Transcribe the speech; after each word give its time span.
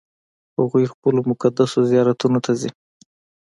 هغوی 0.57 0.85
خپلو 0.93 1.19
مقدسو 1.29 1.79
زیارتونو 1.91 2.39
ته 2.45 2.51
ځي. 2.59 2.69